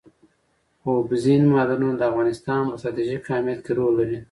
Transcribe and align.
اوبزین 0.87 1.41
معدنونه 1.53 1.95
د 1.97 2.01
افغانستان 2.11 2.61
په 2.71 2.77
ستراتیژیک 2.81 3.23
اهمیت 3.33 3.59
کې 3.65 3.71
رول 3.79 3.93
لري. 3.99 4.19